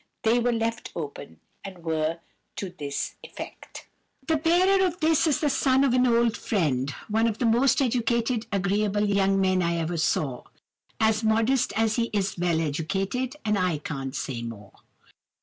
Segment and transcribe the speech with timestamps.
[0.23, 2.17] They were left open, and were
[2.55, 3.85] to this effect:—"'...
[4.27, 6.89] The bearer of this is the son of an old friend.
[7.07, 10.45] One of the most agreeable young men I ever saw.
[10.99, 14.71] As modest as he is well educated, and I can't say more.